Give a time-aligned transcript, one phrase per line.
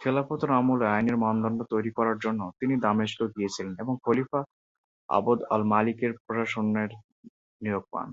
[0.00, 4.40] খেলাফতের আমলে আইনের মানদণ্ড তৈরী করার জন্য তিনি দামেস্কে গিয়েছিলেন এবং খলিফা
[5.08, 6.90] আবদ আল-মালিকের প্রশাসনের
[7.60, 8.08] নিয়োগ পান।